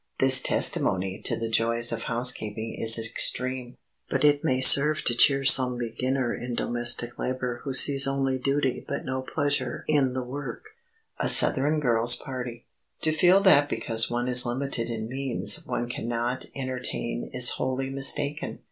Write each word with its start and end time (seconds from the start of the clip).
This 0.19 0.41
testimony 0.41 1.21
to 1.25 1.35
the 1.39 1.47
joys 1.47 1.91
of 1.91 2.01
housekeeping 2.05 2.73
is 2.73 2.97
extreme, 2.97 3.77
but 4.09 4.23
it 4.23 4.43
may 4.43 4.59
serve 4.59 5.03
to 5.03 5.13
cheer 5.15 5.43
some 5.43 5.77
beginner 5.77 6.33
in 6.33 6.55
domestic 6.55 7.19
labor 7.19 7.61
who 7.63 7.71
sees 7.71 8.07
only 8.07 8.39
duty 8.39 8.83
but 8.87 9.05
no 9.05 9.21
pleasure 9.21 9.83
in 9.87 10.13
the 10.13 10.23
work. 10.23 10.69
[Sidenote: 11.17 11.23
A 11.23 11.29
SOUTHERN 11.29 11.79
GIRL'S 11.81 12.15
PARTY] 12.15 12.65
To 13.01 13.11
feel 13.11 13.41
that 13.41 13.69
because 13.69 14.09
one 14.09 14.27
is 14.27 14.43
limited 14.43 14.89
in 14.89 15.07
means 15.07 15.67
one 15.67 15.87
can 15.87 16.07
not 16.07 16.47
entertain 16.55 17.29
is 17.31 17.51
wholly 17.51 17.91
mistaken. 17.91 18.59